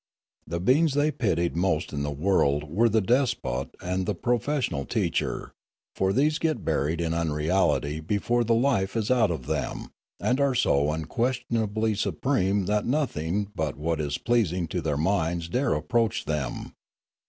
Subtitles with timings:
[0.47, 4.89] The beings they pitied most in the world were the despot and the pro fessional
[4.89, 5.53] teacher;
[5.95, 10.41] for these get buried in unreality be fore the life is out of them, and
[10.41, 16.25] are so unquestionably supreme that nothing but what is pleasing to their minds dare approach
[16.25, 16.73] them.